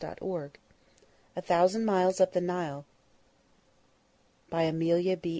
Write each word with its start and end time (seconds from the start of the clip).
[Title 0.01 0.49
Page] 0.49 0.59
A 1.35 1.43
THOUSAND 1.43 1.85
MILES 1.85 2.19
UP 2.19 2.33
THE 2.33 2.41
NILE 2.41 2.87
BY 4.49 4.63
AMELIA 4.63 5.15
B. 5.17 5.29